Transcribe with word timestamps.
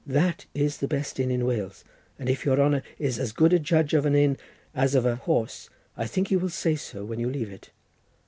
That 0.07 0.47
is 0.55 0.77
the 0.79 0.87
best 0.87 1.19
inn 1.19 1.29
in 1.29 1.45
Wales, 1.45 1.83
and 2.17 2.27
if 2.27 2.43
your 2.43 2.59
honour 2.59 2.81
is 2.97 3.19
as 3.19 3.31
good 3.31 3.53
a 3.53 3.59
judge 3.59 3.93
of 3.93 4.03
an 4.03 4.15
inn 4.15 4.35
as 4.73 4.95
of 4.95 5.05
a 5.05 5.17
horse, 5.17 5.69
I 5.95 6.07
think 6.07 6.31
you 6.31 6.39
will 6.39 6.49
say 6.49 6.75
so 6.75 7.05
when 7.05 7.19
you 7.19 7.29
leave 7.29 7.51
it. 7.51 7.69